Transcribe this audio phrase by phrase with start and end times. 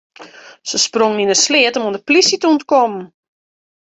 [0.69, 3.05] Se sprongen yn in sleat om oan de polysje te ûntkommen.